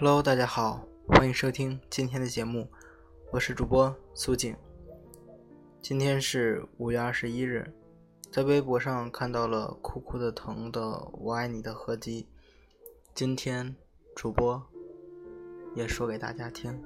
[0.00, 2.68] Hello，大家好，欢迎收听今天的节目，
[3.32, 4.54] 我是主播苏景。
[5.82, 7.74] 今天是五月二十一日，
[8.30, 10.80] 在微博上看到了酷酷的疼的
[11.18, 12.28] “我爱你”的合集，
[13.12, 13.74] 今天
[14.14, 14.62] 主播
[15.74, 16.80] 也说给大家听。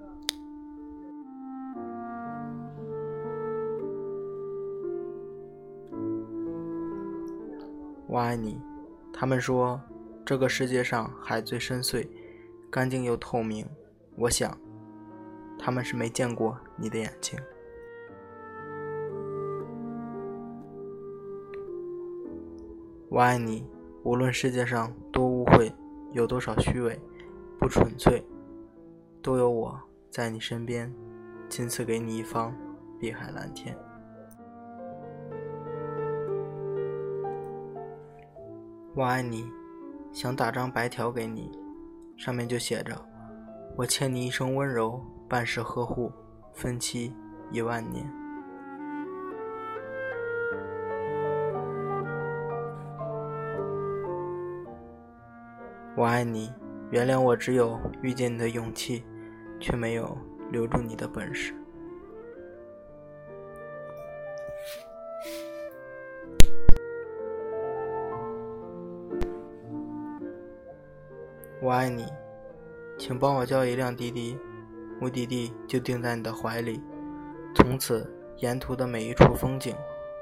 [8.06, 8.58] 我爱你，
[9.12, 9.78] 他们说
[10.24, 12.08] 这个世界上海最深邃。
[12.72, 13.66] 干净又透明，
[14.16, 14.58] 我想，
[15.58, 17.38] 他们是没见过你的眼睛。
[23.10, 23.68] 我爱你，
[24.04, 25.70] 无论世界上多污秽，
[26.12, 26.98] 有多少虚伪，
[27.60, 28.24] 不纯粹，
[29.20, 29.78] 都有我
[30.08, 30.90] 在你身边，
[31.50, 32.56] 亲赐给你一方
[32.98, 33.76] 碧海蓝天。
[38.94, 39.44] 我爱你，
[40.10, 41.61] 想打张白条给你。
[42.16, 42.96] 上面就写着
[43.76, 46.12] ：“我欠你一生温柔，半世呵护，
[46.52, 47.14] 分期
[47.50, 48.08] 一万年。”
[55.94, 56.50] 我爱你，
[56.90, 59.04] 原谅我只有遇见你的勇气，
[59.60, 60.16] 却没有
[60.50, 61.54] 留住你的本事。
[71.64, 72.04] 我爱你，
[72.98, 74.36] 请帮我叫一辆滴滴，
[74.98, 76.82] 目的地就定在你的怀里。
[77.54, 78.04] 从此，
[78.38, 79.72] 沿途的每一处风景，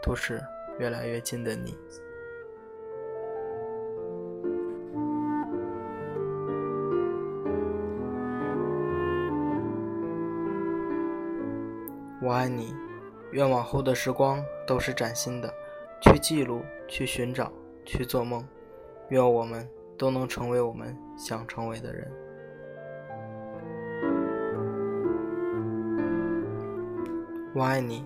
[0.02, 0.38] 都是
[0.78, 1.78] 越来越近的你。
[12.22, 12.74] 我爱你，
[13.32, 15.50] 愿往后的时光都是崭新的，
[16.02, 17.50] 去记录，去寻找，
[17.86, 18.46] 去做梦。
[19.08, 19.66] 愿我们。
[20.00, 22.10] 都能成为我们想成为的人。
[27.54, 28.02] 我爱你，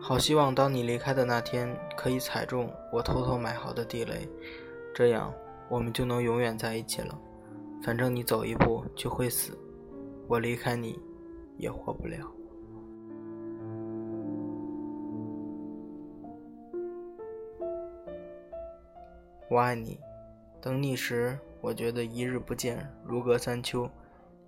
[0.00, 4.26] 好希望当你离开的那天，可以踩中我偷偷埋好的地雷，
[4.94, 5.30] 这样
[5.68, 7.14] 我们就能永远在一起了。
[7.82, 9.52] 反正你走一步就会死，
[10.28, 10.98] 我离开你
[11.58, 12.26] 也活不了。
[19.50, 20.00] 我爱你。
[20.60, 23.88] 等你时，我觉得一日不见如隔三秋；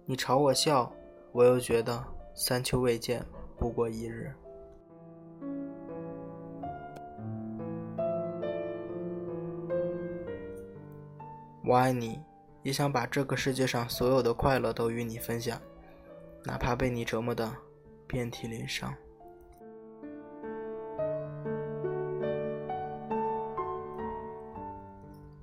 [0.04, 0.92] 你朝我笑，
[1.32, 2.04] 我又觉得
[2.34, 3.24] 三秋未见
[3.56, 4.34] 不过一日。
[11.64, 12.20] 我爱你，
[12.64, 15.60] 也想把这个世界上所有的快乐都与你分享，
[16.44, 17.54] 哪怕被你折磨的
[18.08, 18.92] 遍体鳞伤。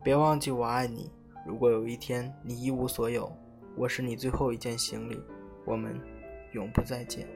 [0.07, 1.11] 别忘记我爱你。
[1.45, 3.29] 如果有一天你一无所有，
[3.75, 5.21] 我是你最后一件行李，
[5.65, 5.99] 我们
[6.53, 7.27] 永不再见。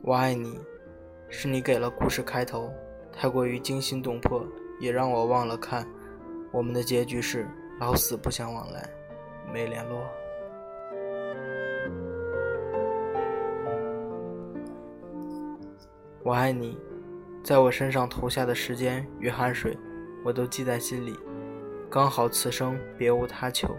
[0.00, 0.58] 我爱你，
[1.28, 2.72] 是你给了故事开头，
[3.12, 4.46] 太过于惊心动魄，
[4.80, 5.86] 也让我忘了看。
[6.52, 7.46] 我们的结局是
[7.78, 8.88] 老死不相往来，
[9.52, 10.06] 没联络。
[16.28, 16.76] 我爱你，
[17.42, 19.74] 在我身上投下的时间与汗水，
[20.22, 21.18] 我都记在心里。
[21.88, 23.74] 刚好此生别无他求，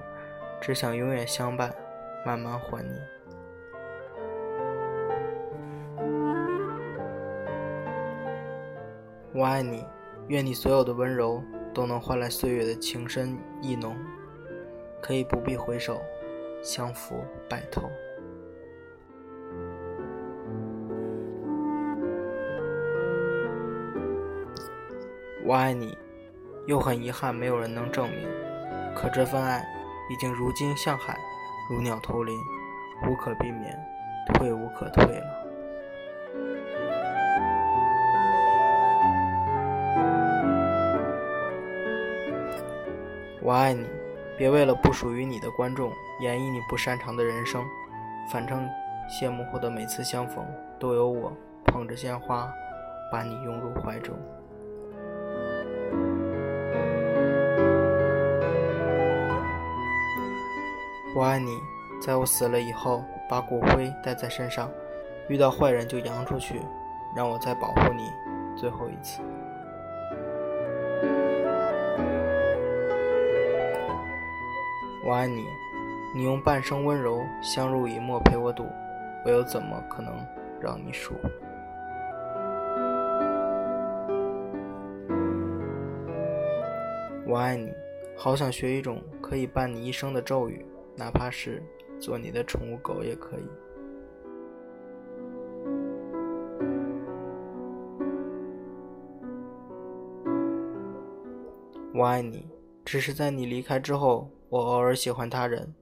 [0.59, 1.71] 只想永远相伴，
[2.25, 2.99] 慢慢还你。
[9.31, 9.85] 我爱你，
[10.29, 13.95] 愿你所有的温柔都能换来岁月的情深意浓，
[14.99, 16.01] 可以不必回首，
[16.63, 17.87] 相扶白头。
[25.49, 25.97] 我爱你，
[26.67, 28.19] 又很遗憾没有人能证明。
[28.95, 29.65] 可这份爱
[30.07, 31.17] 已经如今向海，
[31.67, 32.37] 如鸟投林，
[33.07, 33.75] 无可避免，
[34.27, 35.25] 退无可退了。
[43.41, 43.87] 我爱你，
[44.37, 45.91] 别为了不属于你的观众
[46.21, 47.65] 演绎你不擅长的人生。
[48.31, 48.69] 反正
[49.09, 50.45] 谢幕后的每次相逢，
[50.79, 51.35] 都有我
[51.65, 52.47] 捧着鲜花，
[53.11, 54.15] 把你拥入怀中。
[61.19, 61.61] 我爱你
[62.01, 64.71] 在我死了以后把骨灰带在身上
[65.27, 66.61] 遇到坏人就扬出去
[67.13, 68.09] 让我再保护你
[68.55, 69.21] 最后一次。
[75.05, 75.45] 我爱你
[76.15, 78.65] 你用半生温柔相濡以沫陪我赌
[79.25, 80.25] 我又怎么可能
[80.61, 81.13] 让你输？
[87.27, 87.73] 我爱你
[88.15, 91.63] 好想学一种可以伴你一生的咒语哪怕是
[91.99, 93.43] 做你的宠物狗也可以。
[101.93, 102.47] 我爱你，
[102.85, 105.73] 只是在你离开之后，我偶尔喜欢他人，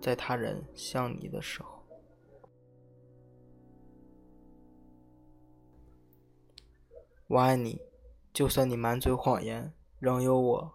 [0.00, 1.80] 在他人像你的时候。
[7.28, 7.80] 我爱你，
[8.32, 10.72] 就算你满嘴谎言，仍有我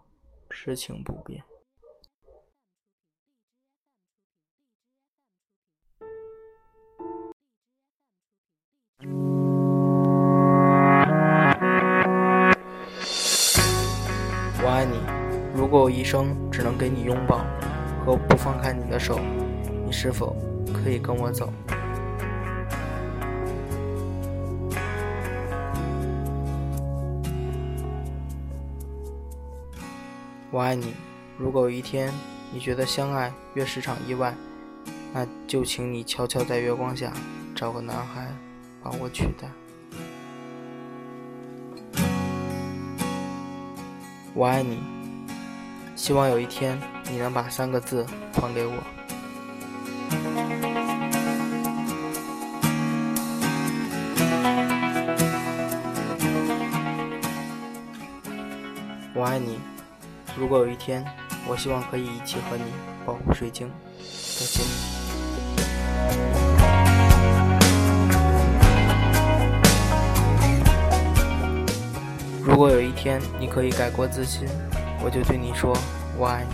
[0.48, 1.44] 痴情不变。
[15.66, 17.44] 如果我一生只能给你拥抱，
[18.04, 19.18] 和不放开你的手，
[19.84, 20.36] 你是否
[20.72, 21.52] 可以跟我走？
[30.52, 30.94] 我爱你。
[31.36, 32.12] 如果有一天
[32.52, 34.32] 你觉得相爱越是场意外，
[35.12, 37.12] 那就请你悄悄在月光下
[37.56, 38.28] 找个男孩
[38.80, 39.50] 把我取代。
[44.32, 44.95] 我爱你。
[45.96, 46.78] 希望有一天
[47.10, 48.74] 你能把三个字还给我。
[59.14, 59.58] 我爱你。
[60.38, 61.02] 如果有一天，
[61.48, 62.64] 我希望可以一起和你
[63.06, 63.68] 保护水晶。
[63.98, 64.64] 再见。
[72.44, 74.46] 如果有一天你可以改过自新，
[75.04, 75.76] 我就对你说
[76.18, 76.48] 我爱你。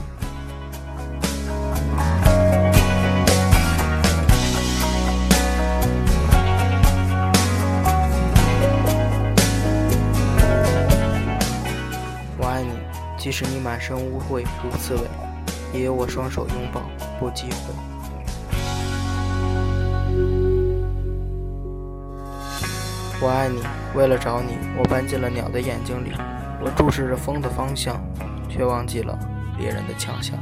[12.38, 12.70] 我爱你
[13.16, 15.02] 即使你满身污秽如刺猬，
[15.72, 16.82] 也有我双手拥抱
[17.18, 17.74] 不忌讳。
[23.24, 23.62] 我爱你，
[23.94, 26.12] 为了找你，我搬进了鸟的眼睛里。
[26.60, 28.00] 我注视着风的方向，
[28.52, 29.18] 却忘记了
[29.58, 30.38] 猎人的强项。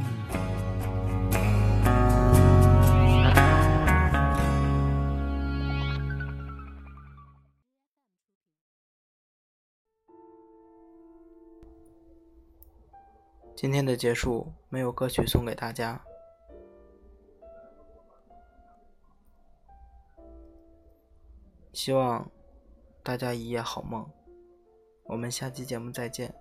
[13.55, 16.03] 今天的结束没有歌曲送给大家，
[21.71, 22.29] 希望
[23.03, 24.03] 大家一夜好梦。
[25.03, 26.33] 我们下期节目再见，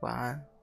[0.00, 0.55] 晚安。